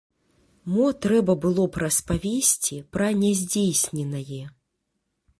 Мо 0.75 0.85
трэба 1.05 1.33
было 1.43 1.65
б 1.75 1.83
распавесці 1.83 2.77
пра 2.97 3.09
няздзейсненае. 3.19 4.41